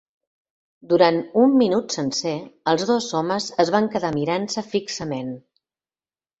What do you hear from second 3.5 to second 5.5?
es van quedar mirant-se fixament.